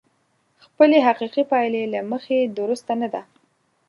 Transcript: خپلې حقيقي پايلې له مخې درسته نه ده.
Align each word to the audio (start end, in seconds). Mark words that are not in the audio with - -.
خپلې 0.65 0.97
حقيقي 1.07 1.43
پايلې 1.51 1.83
له 1.93 1.99
مخې 2.11 2.37
درسته 2.57 2.93
نه 3.01 3.07
ده. 3.13 3.21